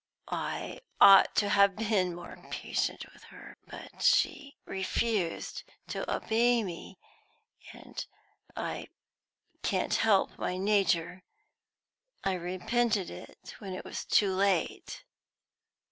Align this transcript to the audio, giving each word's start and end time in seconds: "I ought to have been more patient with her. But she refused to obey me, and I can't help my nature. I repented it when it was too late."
"I 0.31 0.79
ought 0.99 1.35
to 1.35 1.49
have 1.49 1.75
been 1.75 2.15
more 2.15 2.35
patient 2.49 3.05
with 3.13 3.25
her. 3.25 3.57
But 3.67 4.01
she 4.01 4.55
refused 4.65 5.61
to 5.89 6.11
obey 6.11 6.63
me, 6.63 6.97
and 7.71 8.03
I 8.57 8.87
can't 9.61 9.93
help 9.93 10.39
my 10.39 10.57
nature. 10.57 11.21
I 12.23 12.33
repented 12.33 13.11
it 13.11 13.53
when 13.59 13.73
it 13.75 13.85
was 13.85 14.03
too 14.03 14.33
late." 14.33 15.03